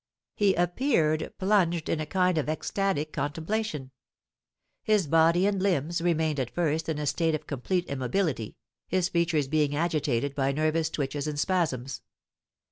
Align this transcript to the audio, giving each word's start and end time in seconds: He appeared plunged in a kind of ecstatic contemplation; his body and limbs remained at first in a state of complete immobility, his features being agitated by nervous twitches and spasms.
He 0.35 0.55
appeared 0.55 1.31
plunged 1.37 1.87
in 1.87 1.99
a 1.99 2.07
kind 2.07 2.39
of 2.39 2.49
ecstatic 2.49 3.13
contemplation; 3.13 3.91
his 4.81 5.05
body 5.05 5.45
and 5.45 5.61
limbs 5.61 6.01
remained 6.01 6.39
at 6.39 6.49
first 6.49 6.89
in 6.89 6.97
a 6.97 7.05
state 7.05 7.35
of 7.35 7.45
complete 7.45 7.85
immobility, 7.85 8.57
his 8.87 9.09
features 9.09 9.47
being 9.47 9.75
agitated 9.75 10.33
by 10.33 10.53
nervous 10.53 10.89
twitches 10.89 11.27
and 11.27 11.39
spasms. 11.39 12.01